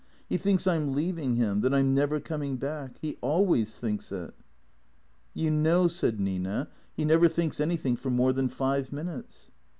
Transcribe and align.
He 0.27 0.35
thinks 0.37 0.65
I 0.65 0.77
'm 0.77 0.93
leaving 0.93 1.35
him— 1.35 1.61
that 1.61 1.75
I 1.75 1.77
'm 1.81 1.93
never 1.93 2.19
coming 2.19 2.55
back. 2.57 2.95
He 3.03 3.17
always 3.21 3.75
thinks 3.75 4.11
it."" 4.11 4.33
You 5.35 5.51
know," 5.51 5.87
said 5.87 6.19
Nina," 6.19 6.69
he 6.97 7.05
never 7.05 7.27
thinks 7.29 7.59
anything 7.59 7.95
for 7.95 8.09
more 8.09 8.33
than 8.33 8.47
five 8.49 8.91
minutes." 8.91 9.51